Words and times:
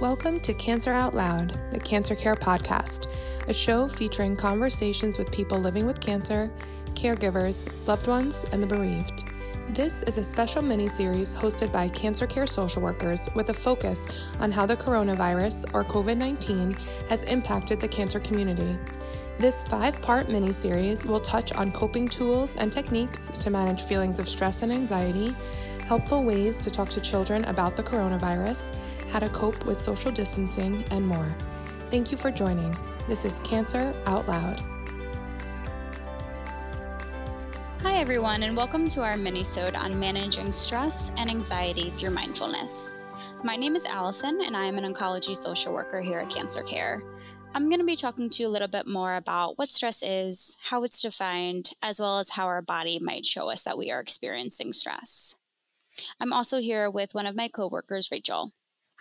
Welcome 0.00 0.40
to 0.40 0.54
Cancer 0.54 0.92
Out 0.92 1.12
Loud, 1.12 1.60
the 1.70 1.78
Cancer 1.78 2.14
Care 2.14 2.34
Podcast, 2.34 3.14
a 3.48 3.52
show 3.52 3.86
featuring 3.86 4.34
conversations 4.34 5.18
with 5.18 5.30
people 5.30 5.58
living 5.58 5.84
with 5.84 6.00
cancer, 6.00 6.50
caregivers, 6.94 7.68
loved 7.86 8.06
ones, 8.06 8.46
and 8.50 8.62
the 8.62 8.66
bereaved. 8.66 9.26
This 9.74 10.02
is 10.04 10.16
a 10.16 10.24
special 10.24 10.62
mini 10.62 10.88
series 10.88 11.34
hosted 11.34 11.70
by 11.70 11.90
cancer 11.90 12.26
care 12.26 12.46
social 12.46 12.80
workers 12.80 13.28
with 13.34 13.50
a 13.50 13.54
focus 13.54 14.08
on 14.38 14.50
how 14.50 14.64
the 14.64 14.74
coronavirus, 14.74 15.66
or 15.74 15.84
COVID 15.84 16.16
19, 16.16 16.78
has 17.10 17.24
impacted 17.24 17.78
the 17.78 17.86
cancer 17.86 18.20
community. 18.20 18.78
This 19.38 19.64
five 19.64 20.00
part 20.00 20.30
mini 20.30 20.54
series 20.54 21.04
will 21.04 21.20
touch 21.20 21.52
on 21.52 21.72
coping 21.72 22.08
tools 22.08 22.56
and 22.56 22.72
techniques 22.72 23.28
to 23.38 23.50
manage 23.50 23.82
feelings 23.82 24.18
of 24.18 24.26
stress 24.26 24.62
and 24.62 24.72
anxiety, 24.72 25.36
helpful 25.84 26.24
ways 26.24 26.58
to 26.60 26.70
talk 26.70 26.88
to 26.88 27.02
children 27.02 27.44
about 27.44 27.76
the 27.76 27.82
coronavirus 27.82 28.74
how 29.10 29.18
to 29.18 29.28
cope 29.30 29.66
with 29.66 29.80
social 29.80 30.12
distancing, 30.12 30.84
and 30.90 31.06
more. 31.06 31.34
Thank 31.90 32.12
you 32.12 32.18
for 32.18 32.30
joining. 32.30 32.76
This 33.08 33.24
is 33.24 33.40
Cancer 33.40 33.94
Out 34.06 34.28
Loud. 34.28 34.62
Hi, 37.82 37.98
everyone, 37.98 38.44
and 38.44 38.56
welcome 38.56 38.86
to 38.88 39.02
our 39.02 39.16
mini-sode 39.16 39.74
on 39.74 39.98
managing 39.98 40.52
stress 40.52 41.10
and 41.16 41.28
anxiety 41.28 41.90
through 41.90 42.10
mindfulness. 42.10 42.94
My 43.42 43.56
name 43.56 43.74
is 43.74 43.84
Allison, 43.84 44.42
and 44.44 44.56
I 44.56 44.66
am 44.66 44.78
an 44.78 44.92
oncology 44.92 45.36
social 45.36 45.72
worker 45.72 46.00
here 46.00 46.20
at 46.20 46.30
Cancer 46.30 46.62
Care. 46.62 47.02
I'm 47.52 47.68
going 47.68 47.80
to 47.80 47.86
be 47.86 47.96
talking 47.96 48.30
to 48.30 48.42
you 48.42 48.48
a 48.48 48.50
little 48.50 48.68
bit 48.68 48.86
more 48.86 49.16
about 49.16 49.58
what 49.58 49.68
stress 49.68 50.04
is, 50.04 50.56
how 50.62 50.84
it's 50.84 51.00
defined, 51.00 51.70
as 51.82 51.98
well 51.98 52.20
as 52.20 52.30
how 52.30 52.46
our 52.46 52.62
body 52.62 53.00
might 53.00 53.24
show 53.24 53.50
us 53.50 53.64
that 53.64 53.76
we 53.76 53.90
are 53.90 53.98
experiencing 53.98 54.72
stress. 54.72 55.36
I'm 56.20 56.32
also 56.32 56.60
here 56.60 56.88
with 56.88 57.14
one 57.14 57.26
of 57.26 57.34
my 57.34 57.48
coworkers, 57.48 58.10
Rachel. 58.12 58.52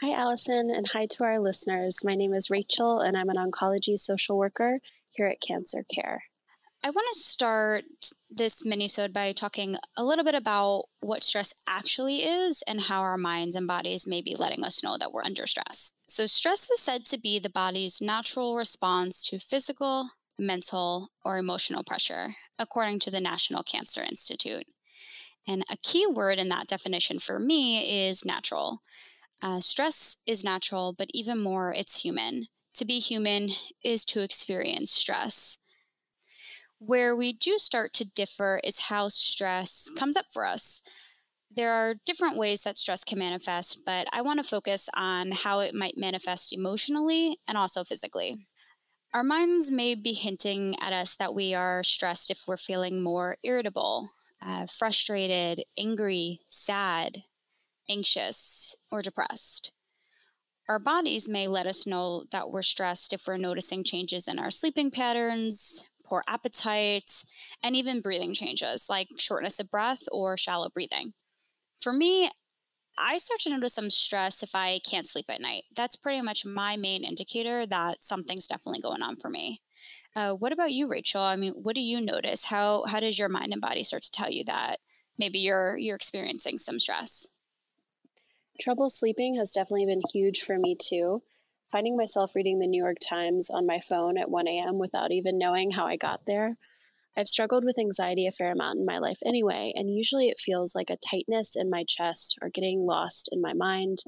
Hi, 0.01 0.13
Allison, 0.13 0.71
and 0.71 0.87
hi 0.87 1.07
to 1.07 1.25
our 1.25 1.39
listeners. 1.39 2.05
My 2.05 2.15
name 2.15 2.33
is 2.33 2.49
Rachel, 2.49 3.01
and 3.01 3.17
I'm 3.17 3.27
an 3.27 3.35
oncology 3.35 3.99
social 3.99 4.37
worker 4.37 4.79
here 5.11 5.27
at 5.27 5.41
Cancer 5.45 5.83
Care. 5.93 6.23
I 6.81 6.89
want 6.89 7.05
to 7.11 7.19
start 7.19 7.83
this 8.31 8.65
minisode 8.65 9.11
by 9.11 9.33
talking 9.33 9.75
a 9.97 10.05
little 10.05 10.23
bit 10.23 10.35
about 10.35 10.85
what 11.01 11.25
stress 11.25 11.53
actually 11.67 12.23
is 12.23 12.63
and 12.65 12.79
how 12.79 13.01
our 13.01 13.17
minds 13.17 13.57
and 13.57 13.67
bodies 13.67 14.07
may 14.07 14.21
be 14.21 14.37
letting 14.37 14.63
us 14.63 14.81
know 14.85 14.97
that 14.97 15.11
we're 15.11 15.25
under 15.25 15.45
stress. 15.45 15.91
So, 16.07 16.25
stress 16.27 16.69
is 16.69 16.79
said 16.79 17.05
to 17.07 17.19
be 17.19 17.37
the 17.37 17.49
body's 17.49 17.99
natural 17.99 18.55
response 18.55 19.21
to 19.23 19.37
physical, 19.37 20.11
mental, 20.39 21.09
or 21.25 21.37
emotional 21.37 21.83
pressure, 21.83 22.29
according 22.57 22.99
to 23.01 23.11
the 23.11 23.19
National 23.19 23.63
Cancer 23.63 24.01
Institute. 24.01 24.63
And 25.45 25.63
a 25.69 25.75
key 25.75 26.07
word 26.07 26.39
in 26.39 26.47
that 26.49 26.67
definition 26.67 27.19
for 27.19 27.37
me 27.37 28.07
is 28.07 28.23
natural. 28.23 28.81
Uh, 29.41 29.59
stress 29.59 30.17
is 30.27 30.43
natural, 30.43 30.93
but 30.93 31.09
even 31.13 31.39
more, 31.39 31.73
it's 31.73 32.01
human. 32.01 32.47
To 32.75 32.85
be 32.85 32.99
human 32.99 33.49
is 33.83 34.05
to 34.05 34.21
experience 34.21 34.91
stress. 34.91 35.59
Where 36.79 37.15
we 37.15 37.33
do 37.33 37.57
start 37.57 37.93
to 37.95 38.05
differ 38.05 38.61
is 38.63 38.79
how 38.79 39.09
stress 39.09 39.89
comes 39.97 40.15
up 40.15 40.25
for 40.31 40.45
us. 40.45 40.81
There 41.51 41.71
are 41.71 41.95
different 42.05 42.37
ways 42.37 42.61
that 42.61 42.77
stress 42.77 43.03
can 43.03 43.19
manifest, 43.19 43.79
but 43.85 44.07
I 44.13 44.21
want 44.21 44.39
to 44.39 44.47
focus 44.47 44.87
on 44.95 45.31
how 45.31 45.59
it 45.61 45.73
might 45.73 45.97
manifest 45.97 46.53
emotionally 46.53 47.39
and 47.47 47.57
also 47.57 47.83
physically. 47.83 48.35
Our 49.13 49.23
minds 49.23 49.71
may 49.71 49.95
be 49.95 50.13
hinting 50.13 50.75
at 50.81 50.93
us 50.93 51.15
that 51.15 51.33
we 51.33 51.53
are 51.55 51.83
stressed 51.83 52.29
if 52.29 52.47
we're 52.47 52.57
feeling 52.57 53.01
more 53.01 53.37
irritable, 53.43 54.07
uh, 54.41 54.67
frustrated, 54.67 55.63
angry, 55.77 56.41
sad, 56.49 57.23
anxious, 57.89 58.75
or 58.91 59.01
depressed. 59.01 59.71
Our 60.67 60.79
bodies 60.79 61.27
may 61.27 61.47
let 61.47 61.65
us 61.65 61.87
know 61.87 62.25
that 62.31 62.51
we're 62.51 62.61
stressed 62.61 63.11
if 63.11 63.25
we're 63.27 63.37
noticing 63.37 63.83
changes 63.83 64.27
in 64.27 64.37
our 64.37 64.51
sleeping 64.51 64.91
patterns, 64.91 65.89
poor 66.05 66.23
appetite, 66.27 67.23
and 67.63 67.75
even 67.75 68.01
breathing 68.01 68.33
changes 68.33 68.87
like 68.87 69.07
shortness 69.17 69.59
of 69.59 69.71
breath 69.71 70.03
or 70.11 70.37
shallow 70.37 70.69
breathing. 70.69 71.13
For 71.81 71.91
me, 71.91 72.29
I 72.99 73.17
start 73.17 73.39
to 73.41 73.49
notice 73.49 73.73
some 73.73 73.89
stress 73.89 74.43
if 74.43 74.53
I 74.53 74.79
can't 74.87 75.07
sleep 75.07 75.25
at 75.29 75.41
night. 75.41 75.63
That's 75.75 75.95
pretty 75.95 76.21
much 76.21 76.45
my 76.45 76.75
main 76.75 77.03
indicator 77.03 77.65
that 77.67 78.03
something's 78.03 78.47
definitely 78.47 78.81
going 78.81 79.01
on 79.01 79.15
for 79.15 79.29
me. 79.29 79.61
Uh, 80.15 80.33
what 80.33 80.51
about 80.51 80.71
you, 80.71 80.87
Rachel? 80.87 81.21
I 81.21 81.35
mean, 81.35 81.53
what 81.53 81.75
do 81.75 81.81
you 81.81 82.01
notice? 82.01 82.43
How 82.43 82.83
how 82.85 82.99
does 82.99 83.17
your 83.17 83.29
mind 83.29 83.53
and 83.53 83.61
body 83.61 83.83
start 83.83 84.03
to 84.03 84.11
tell 84.11 84.29
you 84.29 84.43
that 84.45 84.79
maybe 85.17 85.39
you're 85.39 85.77
you're 85.77 85.95
experiencing 85.95 86.57
some 86.57 86.79
stress? 86.79 87.27
Trouble 88.59 88.89
sleeping 88.89 89.35
has 89.35 89.53
definitely 89.53 89.85
been 89.85 90.01
huge 90.11 90.41
for 90.41 90.59
me 90.59 90.75
too. 90.75 91.23
Finding 91.71 91.95
myself 91.95 92.35
reading 92.35 92.59
the 92.59 92.67
New 92.67 92.83
York 92.83 92.97
Times 92.99 93.49
on 93.49 93.65
my 93.65 93.79
phone 93.79 94.17
at 94.17 94.29
1 94.29 94.47
a.m. 94.49 94.77
without 94.77 95.13
even 95.13 95.37
knowing 95.37 95.71
how 95.71 95.85
I 95.87 95.95
got 95.95 96.25
there. 96.25 96.57
I've 97.15 97.29
struggled 97.29 97.63
with 97.63 97.79
anxiety 97.79 98.27
a 98.27 98.33
fair 98.33 98.51
amount 98.51 98.79
in 98.79 98.85
my 98.85 98.97
life 98.97 99.19
anyway, 99.25 99.71
and 99.75 99.89
usually 99.89 100.27
it 100.27 100.41
feels 100.41 100.75
like 100.75 100.89
a 100.89 100.97
tightness 100.97 101.55
in 101.55 101.69
my 101.69 101.85
chest 101.87 102.37
or 102.41 102.49
getting 102.49 102.85
lost 102.85 103.29
in 103.31 103.41
my 103.41 103.53
mind, 103.53 103.99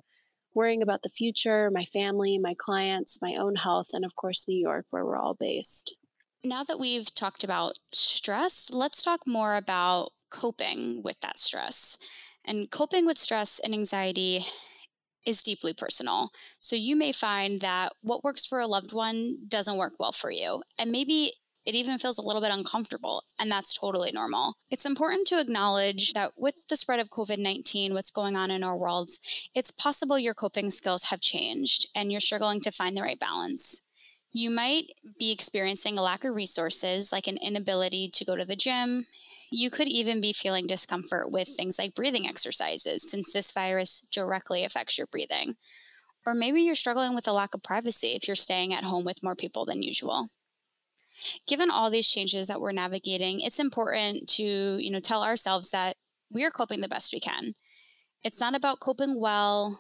worrying 0.54 0.82
about 0.82 1.02
the 1.02 1.10
future, 1.10 1.72
my 1.72 1.86
family, 1.86 2.38
my 2.38 2.56
clients, 2.58 3.20
my 3.22 3.36
own 3.36 3.56
health, 3.56 3.88
and 3.94 4.04
of 4.04 4.16
course, 4.18 4.50
New 4.50 4.60
York, 4.60 4.86
where 4.90 5.06
we're 5.06 5.18
all 5.18 5.34
based. 5.34 5.96
Now 6.44 6.66
that 6.66 6.80
we've 6.80 7.14
talked 7.14 7.46
about 7.46 7.80
stress, 7.94 8.70
let's 8.74 9.02
talk 9.02 9.26
more 9.26 9.56
about 9.56 10.12
coping 10.30 11.04
with 11.04 11.20
that 11.22 11.40
stress. 11.40 11.98
And 12.46 12.70
coping 12.72 13.06
with 13.06 13.18
stress 13.18 13.60
and 13.60 13.74
anxiety 13.74 14.46
is 15.26 15.44
deeply 15.44 15.74
personal. 15.74 16.30
So 16.62 16.76
you 16.76 16.96
may 16.96 17.12
find 17.12 17.60
that 17.60 17.94
what 18.02 18.24
works 18.24 18.46
for 18.46 18.60
a 18.60 18.68
loved 18.68 18.94
one 18.94 19.38
doesn't 19.48 19.78
work 19.78 19.94
well 20.00 20.12
for 20.12 20.32
you. 20.32 20.64
And 20.78 20.92
maybe 20.92 21.34
it 21.66 21.76
even 21.76 22.00
feels 22.00 22.18
a 22.18 22.24
little 22.24 22.42
bit 22.42 22.52
uncomfortable, 22.52 23.24
and 23.40 23.52
that's 23.52 23.78
totally 23.78 24.12
normal. 24.12 24.56
It's 24.72 24.86
important 24.86 25.28
to 25.28 25.40
acknowledge 25.40 26.14
that 26.14 26.32
with 26.36 26.56
the 26.70 26.76
spread 26.76 27.00
of 27.00 27.12
COVID 27.12 27.38
19, 27.38 27.94
what's 27.94 28.10
going 28.10 28.36
on 28.36 28.50
in 28.50 28.64
our 28.64 28.76
world, 28.76 29.12
it's 29.54 29.70
possible 29.70 30.18
your 30.18 30.34
coping 30.34 30.72
skills 30.72 31.04
have 31.04 31.22
changed 31.22 31.88
and 31.96 32.12
you're 32.12 32.22
struggling 32.22 32.62
to 32.62 32.72
find 32.72 32.98
the 32.98 33.04
right 33.04 33.20
balance. 33.20 33.84
You 34.32 34.50
might 34.50 34.86
be 35.20 35.32
experiencing 35.32 35.98
a 35.98 36.02
lack 36.02 36.24
of 36.24 36.34
resources, 36.34 37.12
like 37.12 37.28
an 37.28 37.38
inability 37.38 38.10
to 38.14 38.26
go 38.26 38.36
to 38.36 38.46
the 38.46 38.56
gym, 38.56 39.06
you 39.52 39.70
could 39.70 39.90
even 39.90 40.22
be 40.22 40.34
feeling 40.34 40.66
discomfort 40.66 41.30
with 41.30 41.48
things 41.48 41.78
like 41.78 41.94
breathing 41.94 42.26
exercises, 42.26 43.10
since 43.10 43.32
this 43.32 43.52
virus 43.52 44.02
directly 44.12 44.64
affects 44.64 44.98
your 44.98 45.08
breathing. 45.08 45.56
Or 46.26 46.34
maybe 46.34 46.62
you're 46.62 46.76
struggling 46.76 47.14
with 47.14 47.28
a 47.28 47.34
lack 47.34 47.54
of 47.54 47.62
privacy 47.62 48.14
if 48.14 48.28
you're 48.28 48.36
staying 48.36 48.74
at 48.74 48.84
home 48.84 49.04
with 49.04 49.24
more 49.24 49.36
people 49.36 49.66
than 49.66 49.84
usual. 49.84 50.28
Given 51.48 51.70
all 51.70 51.90
these 51.90 52.08
changes 52.08 52.48
that 52.48 52.62
we're 52.62 52.72
navigating, 52.72 53.42
it's 53.42 53.60
important 53.60 54.30
to, 54.30 54.78
you 54.80 54.90
know, 54.90 55.00
tell 55.00 55.24
ourselves 55.24 55.70
that 55.72 55.98
we 56.32 56.44
are 56.46 56.52
coping 56.52 56.80
the 56.80 56.88
best 56.88 57.14
we 57.14 57.20
can. 57.20 57.54
It's 58.24 58.40
not 58.40 58.56
about 58.56 58.80
coping 58.80 59.20
well, 59.20 59.80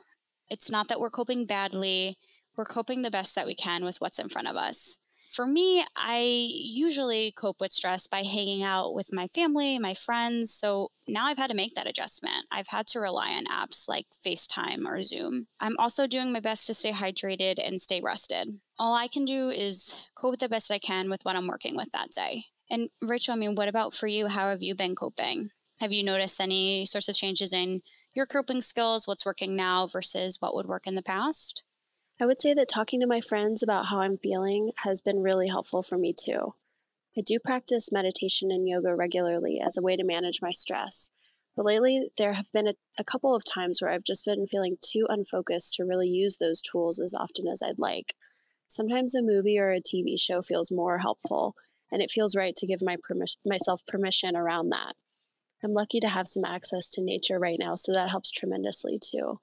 it's 0.49 0.69
not 0.69 0.89
that 0.89 0.99
we're 0.99 1.09
coping 1.09 1.45
badly, 1.45 2.17
we're 2.57 2.65
coping 2.65 3.01
the 3.01 3.11
best 3.11 3.35
that 3.35 3.45
we 3.47 3.55
can 3.55 3.85
with 3.85 4.01
what's 4.01 4.19
in 4.19 4.27
front 4.27 4.49
of 4.49 4.57
us. 4.57 4.99
For 5.31 5.47
me, 5.47 5.85
I 5.95 6.19
usually 6.51 7.31
cope 7.31 7.61
with 7.61 7.71
stress 7.71 8.05
by 8.05 8.21
hanging 8.23 8.63
out 8.63 8.93
with 8.93 9.13
my 9.13 9.27
family, 9.27 9.79
my 9.79 9.93
friends. 9.93 10.53
So 10.53 10.91
now 11.07 11.27
I've 11.27 11.37
had 11.37 11.49
to 11.51 11.55
make 11.55 11.73
that 11.75 11.87
adjustment. 11.87 12.45
I've 12.51 12.67
had 12.67 12.85
to 12.87 12.99
rely 12.99 13.31
on 13.31 13.45
apps 13.45 13.87
like 13.87 14.07
FaceTime 14.25 14.85
or 14.85 15.01
Zoom. 15.01 15.47
I'm 15.61 15.77
also 15.79 16.05
doing 16.05 16.33
my 16.33 16.41
best 16.41 16.67
to 16.67 16.73
stay 16.73 16.91
hydrated 16.91 17.65
and 17.65 17.79
stay 17.79 18.01
rested. 18.01 18.49
All 18.77 18.93
I 18.93 19.07
can 19.07 19.23
do 19.23 19.49
is 19.49 20.09
cope 20.15 20.37
the 20.37 20.49
best 20.49 20.69
I 20.69 20.79
can 20.79 21.09
with 21.09 21.23
what 21.23 21.37
I'm 21.37 21.47
working 21.47 21.77
with 21.77 21.91
that 21.91 22.11
day. 22.11 22.43
And 22.69 22.89
Rachel, 23.01 23.33
I 23.33 23.37
mean, 23.37 23.55
what 23.55 23.69
about 23.69 23.93
for 23.93 24.07
you? 24.07 24.27
How 24.27 24.49
have 24.49 24.61
you 24.61 24.75
been 24.75 24.95
coping? 24.95 25.49
Have 25.79 25.93
you 25.93 26.03
noticed 26.03 26.41
any 26.41 26.85
sorts 26.85 27.07
of 27.07 27.15
changes 27.15 27.53
in 27.53 27.81
your 28.13 28.25
coping 28.25 28.61
skills? 28.61 29.07
What's 29.07 29.25
working 29.25 29.55
now 29.55 29.87
versus 29.87 30.41
what 30.41 30.55
would 30.55 30.67
work 30.67 30.87
in 30.87 30.95
the 30.95 31.01
past? 31.01 31.63
I 32.21 32.27
would 32.27 32.39
say 32.39 32.53
that 32.53 32.67
talking 32.67 32.99
to 32.99 33.07
my 33.07 33.19
friends 33.19 33.63
about 33.63 33.87
how 33.87 34.01
I'm 34.01 34.19
feeling 34.19 34.73
has 34.77 35.01
been 35.01 35.23
really 35.23 35.47
helpful 35.47 35.81
for 35.81 35.97
me 35.97 36.13
too. 36.13 36.53
I 37.17 37.21
do 37.21 37.39
practice 37.39 37.91
meditation 37.91 38.51
and 38.51 38.67
yoga 38.67 38.95
regularly 38.95 39.59
as 39.59 39.75
a 39.75 39.81
way 39.81 39.95
to 39.95 40.03
manage 40.03 40.39
my 40.39 40.51
stress, 40.51 41.09
but 41.55 41.65
lately 41.65 42.11
there 42.17 42.33
have 42.33 42.51
been 42.51 42.67
a, 42.67 42.75
a, 42.99 43.03
couple 43.03 43.33
of 43.33 43.43
times 43.43 43.81
where 43.81 43.89
I've 43.89 44.03
just 44.03 44.25
been 44.25 44.45
feeling 44.45 44.77
too 44.81 45.07
unfocused 45.09 45.73
to 45.73 45.85
really 45.85 46.09
use 46.09 46.37
those 46.37 46.61
tools 46.61 46.99
as 46.99 47.15
often 47.15 47.47
as 47.47 47.63
I'd 47.63 47.79
like. 47.79 48.15
Sometimes 48.67 49.15
a 49.15 49.23
movie 49.23 49.57
or 49.57 49.71
a 49.71 49.81
TV 49.81 50.15
show 50.19 50.43
feels 50.43 50.71
more 50.71 50.99
helpful, 50.99 51.55
and 51.91 52.03
it 52.03 52.11
feels 52.11 52.35
right 52.35 52.55
to 52.57 52.67
give 52.67 52.83
my 52.83 52.97
permis- 53.01 53.37
myself 53.43 53.83
permission 53.87 54.35
around 54.35 54.69
that. 54.69 54.95
I'm 55.63 55.73
lucky 55.73 56.01
to 56.01 56.07
have 56.07 56.27
some 56.27 56.45
access 56.45 56.91
to 56.91 57.01
nature 57.01 57.39
right 57.39 57.57
now, 57.57 57.73
so 57.73 57.93
that 57.93 58.11
helps 58.11 58.29
tremendously 58.29 58.99
too. 58.99 59.39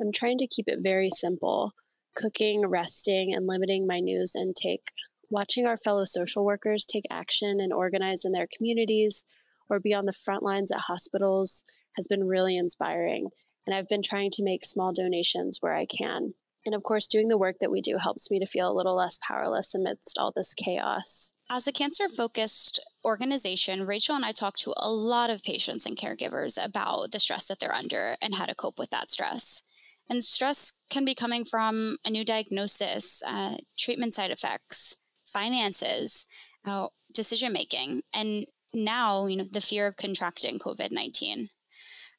I'm 0.00 0.10
trying 0.10 0.38
to 0.38 0.46
keep 0.46 0.68
it 0.68 0.80
very 0.80 1.10
simple 1.10 1.74
cooking, 2.14 2.66
resting, 2.66 3.34
and 3.34 3.46
limiting 3.46 3.86
my 3.86 4.00
news 4.00 4.34
intake. 4.36 4.88
Watching 5.30 5.66
our 5.66 5.76
fellow 5.76 6.04
social 6.04 6.44
workers 6.44 6.86
take 6.86 7.04
action 7.10 7.60
and 7.60 7.72
organize 7.72 8.24
in 8.24 8.32
their 8.32 8.48
communities 8.56 9.24
or 9.68 9.80
be 9.80 9.94
on 9.94 10.06
the 10.06 10.12
front 10.12 10.42
lines 10.42 10.70
at 10.70 10.78
hospitals 10.78 11.64
has 11.96 12.06
been 12.08 12.24
really 12.24 12.56
inspiring, 12.56 13.28
and 13.66 13.74
I've 13.74 13.88
been 13.88 14.02
trying 14.02 14.30
to 14.32 14.42
make 14.42 14.64
small 14.64 14.92
donations 14.92 15.58
where 15.60 15.74
I 15.74 15.86
can. 15.86 16.34
And 16.66 16.74
of 16.74 16.82
course, 16.82 17.08
doing 17.08 17.28
the 17.28 17.38
work 17.38 17.56
that 17.60 17.70
we 17.70 17.82
do 17.82 17.98
helps 17.98 18.30
me 18.30 18.38
to 18.40 18.46
feel 18.46 18.70
a 18.70 18.76
little 18.76 18.96
less 18.96 19.18
powerless 19.18 19.74
amidst 19.74 20.16
all 20.18 20.32
this 20.34 20.54
chaos. 20.54 21.34
As 21.50 21.66
a 21.66 21.72
cancer 21.72 22.08
focused 22.08 22.80
organization, 23.04 23.84
Rachel 23.84 24.16
and 24.16 24.24
I 24.24 24.32
talk 24.32 24.56
to 24.58 24.72
a 24.76 24.90
lot 24.90 25.28
of 25.28 25.42
patients 25.42 25.84
and 25.84 25.96
caregivers 25.96 26.62
about 26.62 27.12
the 27.12 27.20
stress 27.20 27.46
that 27.48 27.60
they're 27.60 27.74
under 27.74 28.16
and 28.22 28.34
how 28.34 28.46
to 28.46 28.54
cope 28.54 28.78
with 28.78 28.90
that 28.90 29.10
stress. 29.10 29.62
And 30.10 30.22
stress 30.22 30.72
can 30.90 31.04
be 31.04 31.14
coming 31.14 31.44
from 31.44 31.96
a 32.04 32.10
new 32.10 32.24
diagnosis, 32.24 33.22
uh, 33.26 33.56
treatment 33.78 34.14
side 34.14 34.30
effects, 34.30 34.96
finances, 35.26 36.26
uh, 36.66 36.88
decision 37.12 37.52
making, 37.52 38.02
and 38.12 38.46
now, 38.74 39.26
you 39.26 39.36
know, 39.36 39.44
the 39.44 39.60
fear 39.60 39.86
of 39.86 39.96
contracting 39.96 40.58
COVID 40.58 40.90
19. 40.90 41.48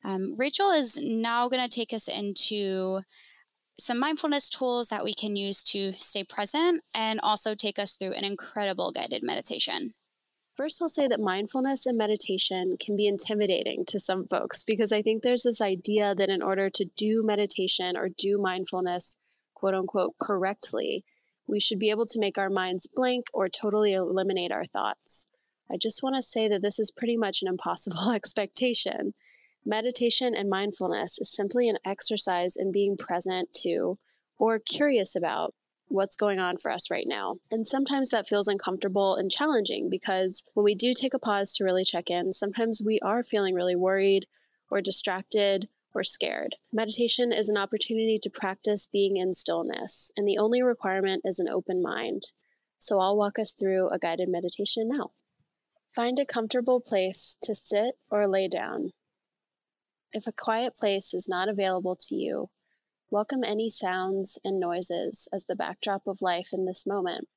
Um, 0.04 0.36
Rachel 0.38 0.72
is 0.72 0.98
now 1.02 1.50
going 1.50 1.68
to 1.68 1.74
take 1.74 1.94
us 1.94 2.08
into 2.08 3.02
some 3.78 4.00
mindfulness 4.00 4.50
tools 4.50 4.88
that 4.88 5.04
we 5.04 5.14
can 5.14 5.36
use 5.36 5.62
to 5.64 5.92
stay 5.94 6.24
present 6.24 6.82
and 6.94 7.20
also 7.22 7.56
take 7.56 7.78
us 7.78 7.94
through 7.94 8.14
an 8.14 8.24
incredible 8.24 8.92
guided 8.92 9.22
meditation. 9.22 9.92
First, 10.56 10.82
I'll 10.82 10.88
say 10.88 11.10
that 11.10 11.20
mindfulness 11.20 11.86
and 11.86 11.98
meditation 11.98 12.78
can 12.78 12.96
be 12.96 13.08
intimidating 13.08 13.84
to 13.88 14.00
some 14.00 14.26
folks 14.26 14.64
because 14.64 14.94
I 14.94 15.02
think 15.02 15.22
there's 15.22 15.44
this 15.44 15.60
idea 15.60 16.16
that 16.16 16.30
in 16.30 16.42
order 16.42 16.70
to 16.70 16.86
do 16.96 17.24
meditation 17.24 17.98
or 17.98 18.08
do 18.08 18.38
mindfulness, 18.38 19.18
quote 19.54 19.74
unquote, 19.74 20.16
correctly, 20.18 21.04
we 21.46 21.60
should 21.60 21.78
be 21.78 21.90
able 21.90 22.06
to 22.06 22.20
make 22.20 22.38
our 22.38 22.50
minds 22.50 22.88
blank 22.88 23.26
or 23.34 23.50
totally 23.50 23.94
eliminate 23.94 24.54
our 24.54 24.66
thoughts. 24.66 25.28
I 25.70 25.76
just 25.76 26.02
want 26.02 26.16
to 26.16 26.22
say 26.22 26.48
that 26.48 26.62
this 26.62 26.80
is 26.80 26.90
pretty 26.90 27.18
much 27.18 27.42
an 27.42 27.50
impossible 27.50 28.12
expectation. 28.16 29.14
Meditation 29.66 30.36
and 30.36 30.50
mindfulness 30.50 31.20
is 31.20 31.36
simply 31.36 31.68
an 31.68 31.80
exercise 31.84 32.56
in 32.56 32.72
being 32.72 32.96
present 32.96 33.52
to 33.64 34.00
or 34.38 34.60
curious 34.60 35.18
about 35.18 35.54
what's 35.88 36.16
going 36.16 36.40
on 36.40 36.58
for 36.58 36.72
us 36.72 36.92
right 36.92 37.06
now. 37.08 37.38
And 37.52 37.68
sometimes 37.68 38.10
that 38.10 38.28
feels 38.28 38.48
uncomfortable 38.48 39.16
and 39.16 39.32
challenging 39.32 39.90
because 39.90 40.44
when 40.54 40.64
we 40.64 40.76
do 40.76 40.94
take 40.94 41.14
a 41.14 41.20
pause 41.20 41.54
to 41.54 41.64
really 41.64 41.86
check 41.86 42.10
in, 42.10 42.34
sometimes 42.34 42.82
we 42.84 43.00
are 43.00 43.24
feeling 43.24 43.56
really 43.56 43.76
worried 43.76 44.26
or 44.70 44.82
distracted 44.82 45.68
or 45.94 46.04
scared. 46.04 46.56
Meditation 46.74 47.32
is 47.32 47.50
an 47.50 47.58
opportunity 47.58 48.20
to 48.22 48.30
practice 48.30 48.88
being 48.88 49.18
in 49.18 49.34
stillness, 49.34 50.12
and 50.18 50.28
the 50.28 50.40
only 50.40 50.62
requirement 50.62 51.22
is 51.24 51.40
an 51.40 51.48
open 51.50 51.82
mind. 51.82 52.24
So 52.80 53.00
I'll 53.00 53.18
walk 53.18 53.40
us 53.40 53.54
through 53.54 53.90
a 53.90 53.98
guided 53.98 54.28
meditation 54.28 54.90
now. 54.90 55.12
Find 55.94 56.20
a 56.20 56.26
comfortable 56.26 56.82
place 56.82 57.38
to 57.44 57.56
sit 57.56 57.98
or 58.12 58.28
lay 58.28 58.50
down. 58.50 58.92
If 60.12 60.28
a 60.28 60.34
quiet 60.34 60.76
place 60.76 61.14
is 61.14 61.30
not 61.30 61.48
available 61.48 61.96
to 62.08 62.16
you, 62.16 62.50
welcome 63.12 63.44
any 63.44 63.70
sounds 63.70 64.40
and 64.44 64.60
noises 64.60 65.28
as 65.32 65.46
the 65.46 65.56
backdrop 65.56 66.08
of 66.08 66.22
life 66.22 66.50
in 66.54 66.66
this 66.66 66.86
moment. 66.88 67.28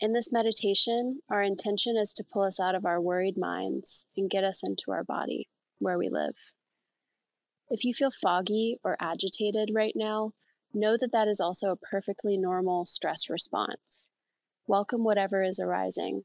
In 0.00 0.12
this 0.12 0.32
meditation, 0.32 1.20
our 1.28 1.42
intention 1.42 1.96
is 1.96 2.12
to 2.14 2.24
pull 2.32 2.42
us 2.42 2.60
out 2.60 2.74
of 2.74 2.84
our 2.84 3.00
worried 3.00 3.36
minds 3.36 4.06
and 4.16 4.30
get 4.30 4.44
us 4.44 4.62
into 4.64 4.92
our 4.92 5.02
body, 5.02 5.48
where 5.78 5.98
we 5.98 6.08
live. 6.10 6.36
If 7.70 7.84
you 7.84 7.92
feel 7.92 8.10
foggy 8.10 8.78
or 8.84 8.96
agitated 9.00 9.70
right 9.74 9.94
now, 9.96 10.32
know 10.72 10.96
that 10.96 11.12
that 11.12 11.28
is 11.28 11.40
also 11.40 11.70
a 11.70 11.76
perfectly 11.76 12.36
normal 12.36 12.86
stress 12.86 13.28
response. 13.28 14.08
Welcome 14.66 15.02
whatever 15.02 15.42
is 15.42 15.58
arising. 15.58 16.22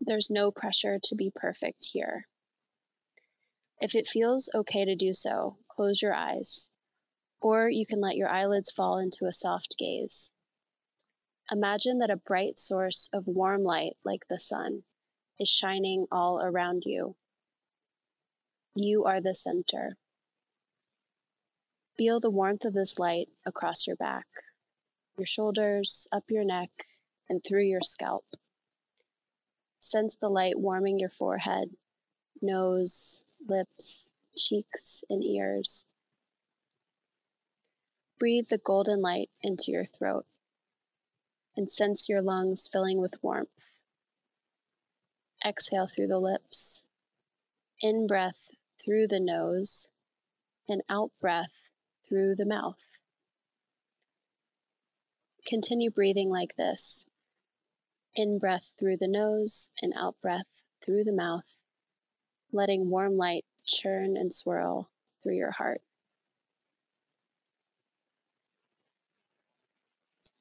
There's 0.00 0.30
no 0.30 0.50
pressure 0.50 0.98
to 1.04 1.16
be 1.16 1.32
perfect 1.34 1.88
here. 1.92 2.26
If 3.80 3.94
it 3.94 4.06
feels 4.06 4.50
okay 4.54 4.84
to 4.84 4.94
do 4.94 5.12
so, 5.14 5.56
close 5.80 6.02
your 6.02 6.12
eyes, 6.12 6.68
or 7.40 7.66
you 7.66 7.86
can 7.86 8.02
let 8.02 8.14
your 8.14 8.28
eyelids 8.28 8.70
fall 8.70 8.98
into 8.98 9.24
a 9.24 9.32
soft 9.32 9.76
gaze. 9.78 10.30
Imagine 11.50 12.00
that 12.00 12.10
a 12.10 12.18
bright 12.18 12.58
source 12.58 13.08
of 13.14 13.26
warm 13.26 13.62
light, 13.62 13.94
like 14.04 14.20
the 14.28 14.38
sun, 14.38 14.82
is 15.38 15.48
shining 15.48 16.04
all 16.12 16.38
around 16.42 16.82
you. 16.84 17.16
You 18.74 19.04
are 19.04 19.22
the 19.22 19.34
center. 19.34 19.96
Feel 21.96 22.20
the 22.20 22.28
warmth 22.28 22.66
of 22.66 22.74
this 22.74 22.98
light 22.98 23.30
across 23.46 23.86
your 23.86 23.96
back, 23.96 24.26
your 25.16 25.24
shoulders, 25.24 26.06
up 26.12 26.24
your 26.28 26.44
neck, 26.44 26.68
and 27.30 27.42
through 27.42 27.64
your 27.64 27.80
scalp. 27.80 28.26
Sense 29.78 30.14
the 30.16 30.28
light 30.28 30.60
warming 30.60 30.98
your 30.98 31.08
forehead, 31.08 31.70
nose, 32.42 33.24
lips, 33.48 34.12
cheeks, 34.36 35.04
and 35.10 35.22
ears. 35.24 35.86
Breathe 38.18 38.48
the 38.48 38.58
golden 38.58 39.00
light 39.00 39.30
into 39.42 39.72
your 39.72 39.84
throat 39.84 40.26
and 41.56 41.70
sense 41.70 42.08
your 42.08 42.22
lungs 42.22 42.68
filling 42.68 43.00
with 43.00 43.22
warmth. 43.22 43.70
Exhale 45.44 45.86
through 45.86 46.08
the 46.08 46.18
lips. 46.18 46.82
In 47.80 48.06
breath 48.06 48.50
through 48.82 49.08
the 49.08 49.20
nose 49.20 49.88
and 50.68 50.82
out 50.88 51.10
breath 51.20 51.52
through 52.08 52.34
the 52.36 52.46
mouth. 52.46 52.80
Continue 55.46 55.90
breathing 55.90 56.28
like 56.28 56.54
this. 56.56 57.06
In 58.14 58.38
breath 58.38 58.70
through 58.78 58.98
the 58.98 59.08
nose 59.08 59.70
and 59.80 59.94
out 59.96 60.16
breath 60.20 60.62
through 60.82 61.04
the 61.04 61.12
mouth 61.12 61.56
letting 62.52 62.90
warm 62.90 63.16
light 63.16 63.44
churn 63.70 64.16
and 64.16 64.32
swirl 64.32 64.88
through 65.22 65.36
your 65.36 65.50
heart. 65.50 65.80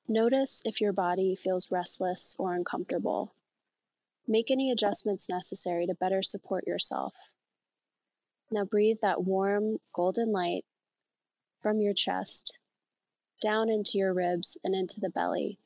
Notice 0.08 0.64
if 0.66 0.81
your 0.81 0.92
body 0.92 1.36
feels 1.36 1.70
restless 1.70 2.36
or 2.40 2.56
uncomfortable. 2.56 3.31
Make 4.28 4.50
any 4.50 4.72
adjustments 4.72 5.30
necessary 5.30 5.86
to 5.86 5.94
better 5.94 6.24
support 6.24 6.66
yourself. 6.66 7.14
Now 8.50 8.66
breathe 8.66 8.98
that 9.02 9.24
warm 9.24 9.78
golden 9.94 10.31
light 10.31 10.66
from 11.62 11.80
your 11.80 11.94
chest 11.94 12.58
down 13.42 13.70
into 13.70 14.00
your 14.00 14.14
ribs 14.14 14.58
and 14.64 14.74
into 14.74 15.00
the 15.00 15.12
belly. 15.12 15.60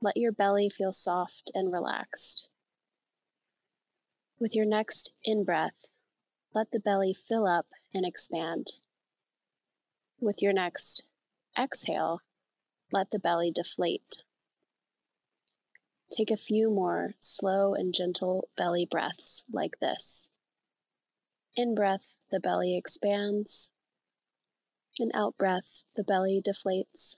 Let 0.00 0.16
your 0.16 0.32
belly 0.32 0.70
feel 0.70 0.92
soft 0.92 1.52
and 1.54 1.72
relaxed. 1.72 2.48
With 4.40 4.54
your 4.54 4.64
next 4.64 5.12
in 5.22 5.44
breath, 5.44 5.86
let 6.54 6.70
the 6.70 6.80
belly 6.80 7.12
fill 7.12 7.46
up 7.46 7.66
and 7.92 8.06
expand. 8.06 8.72
With 10.18 10.40
your 10.40 10.54
next 10.54 11.04
exhale, 11.58 12.22
let 12.90 13.10
the 13.10 13.18
belly 13.18 13.50
deflate. 13.50 14.24
Take 16.10 16.30
a 16.30 16.38
few 16.38 16.70
more 16.70 17.14
slow 17.20 17.74
and 17.74 17.92
gentle 17.92 18.48
belly 18.56 18.86
breaths 18.86 19.44
like 19.52 19.78
this. 19.78 20.30
In 21.54 21.74
breath, 21.74 22.16
the 22.30 22.40
belly 22.40 22.78
expands. 22.78 23.68
In 24.96 25.10
out 25.12 25.36
breath, 25.36 25.84
the 25.96 26.04
belly 26.04 26.40
deflates. 26.40 27.16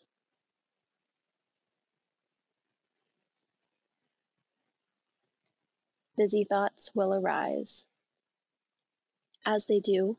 Busy 6.23 6.45
thoughts 6.45 6.93
will 6.95 7.13
arise. 7.13 7.85
As 9.45 9.67
they 9.67 9.81
do, 9.81 10.17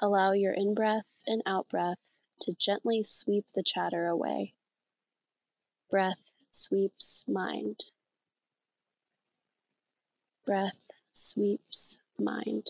allow 0.00 0.32
your 0.32 0.52
in 0.52 0.74
breath 0.74 1.06
and 1.24 1.40
out 1.46 1.68
breath 1.68 2.00
to 2.40 2.52
gently 2.54 3.04
sweep 3.04 3.44
the 3.54 3.62
chatter 3.62 4.08
away. 4.08 4.54
Breath 5.88 6.20
sweeps 6.50 7.22
mind. 7.28 7.78
Breath 10.46 10.90
sweeps 11.12 11.96
mind. 12.18 12.66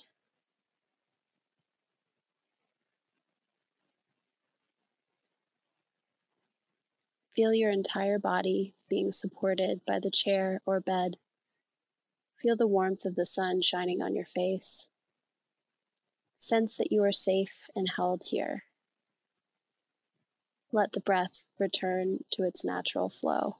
Feel 7.34 7.54
your 7.54 7.70
entire 7.70 8.18
body 8.18 8.74
being 8.90 9.12
supported 9.12 9.80
by 9.86 9.98
the 9.98 10.10
chair 10.10 10.60
or 10.66 10.80
bed 10.80 11.16
Feel 12.40 12.56
the 12.56 12.66
warmth 12.66 13.04
of 13.04 13.14
the 13.14 13.26
sun 13.26 13.60
shining 13.60 14.00
on 14.00 14.14
your 14.14 14.24
face. 14.24 14.86
Sense 16.38 16.76
that 16.76 16.90
you 16.90 17.04
are 17.04 17.12
safe 17.12 17.68
and 17.76 17.86
held 17.88 18.22
here. 18.26 18.64
Let 20.72 20.92
the 20.92 21.00
breath 21.00 21.44
return 21.58 22.24
to 22.32 22.44
its 22.44 22.64
natural 22.64 23.10
flow. 23.10 23.56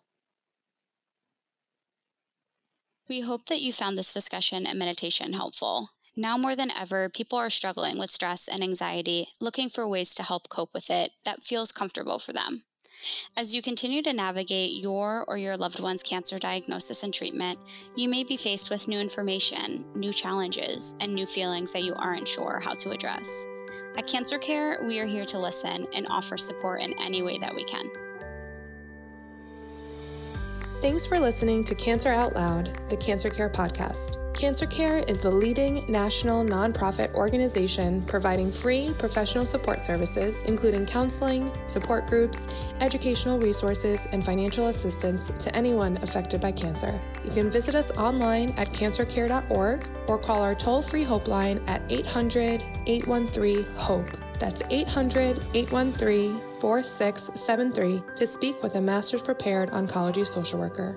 We 3.09 3.21
hope 3.21 3.47
that 3.47 3.61
you 3.61 3.73
found 3.73 3.99
this 3.99 4.15
discussion 4.15 4.67
and 4.67 4.79
meditation 4.79 5.33
helpful. 5.33 5.91
Now 6.17 6.39
more 6.39 6.57
than 6.57 6.71
ever, 6.71 7.09
people 7.09 7.39
are 7.39 7.51
struggling 7.51 7.99
with 7.99 8.11
stress 8.11 8.49
and 8.49 8.63
anxiety, 8.63 9.29
looking 9.41 9.69
for 9.69 9.87
ways 9.87 10.15
to 10.15 10.23
help 10.23 10.49
cope 10.49 10.73
with 10.73 10.91
it 10.91 11.13
that 11.25 11.43
feels 11.43 11.73
comfortable 11.73 12.19
for 12.19 12.33
them. 12.33 12.63
As 13.37 13.55
you 13.55 13.63
continue 13.63 14.03
to 14.03 14.13
navigate 14.13 14.83
your 14.83 15.25
or 15.29 15.39
your 15.39 15.57
loved 15.57 15.81
one's 15.81 16.03
cancer 16.03 16.39
diagnosis 16.39 17.03
and 17.03 17.15
treatment, 17.15 17.59
you 17.97 18.09
may 18.09 18.25
be 18.25 18.37
faced 18.37 18.71
with 18.71 18.89
new 18.89 18.99
information, 18.99 19.87
new 19.95 20.13
challenges, 20.13 20.95
and 21.01 21.15
new 21.15 21.27
feelings 21.27 21.73
that 21.73 21.85
you 21.85 21.95
aren't 21.95 22.29
sure 22.29 22.61
how 22.63 22.75
to 22.75 22.91
address. 22.91 23.47
At 23.97 24.07
Cancer 24.07 24.39
Care, 24.39 24.79
we 24.87 25.01
are 25.01 25.07
here 25.07 25.25
to 25.27 25.39
listen 25.39 25.87
and 25.95 26.07
offer 26.11 26.37
support 26.37 26.83
in 26.83 26.95
any 27.01 27.23
way 27.23 27.39
that 27.39 27.55
we 27.55 27.65
can. 27.65 27.89
Thanks 30.81 31.05
for 31.05 31.21
listening 31.21 31.63
to 31.65 31.75
Cancer 31.75 32.09
Out 32.09 32.35
Loud, 32.35 32.71
the 32.89 32.97
Cancer 32.97 33.29
Care 33.29 33.51
podcast. 33.51 34.17
Cancer 34.33 34.65
Care 34.65 35.01
is 35.01 35.21
the 35.21 35.31
leading 35.31 35.85
national 35.93 36.43
nonprofit 36.43 37.13
organization 37.13 38.01
providing 38.05 38.51
free 38.51 38.95
professional 38.99 39.45
support 39.45 39.85
services, 39.85 40.41
including 40.45 40.87
counseling, 40.87 41.53
support 41.67 42.07
groups, 42.07 42.49
educational 42.81 43.39
resources, 43.39 44.07
and 44.13 44.25
financial 44.25 44.69
assistance 44.69 45.29
to 45.29 45.55
anyone 45.55 45.99
affected 45.99 46.41
by 46.41 46.51
cancer. 46.51 46.99
You 47.27 47.31
can 47.31 47.51
visit 47.51 47.75
us 47.75 47.91
online 47.99 48.53
at 48.53 48.73
cancercare.org 48.73 49.87
or 50.09 50.19
call 50.19 50.41
our 50.41 50.55
toll 50.55 50.81
free 50.81 51.05
Hope 51.05 51.29
line 51.29 51.63
at 51.67 51.83
800 51.91 52.65
813 52.87 53.67
HOPE. 53.77 54.20
That's 54.41 54.63
800 54.71 55.45
813 55.55 56.41
4673 56.61 58.03
to 58.17 58.27
speak 58.27 58.63
with 58.63 58.75
a 58.75 58.81
master's 58.81 59.23
prepared 59.23 59.71
oncology 59.71 60.27
social 60.27 60.59
worker. 60.59 60.97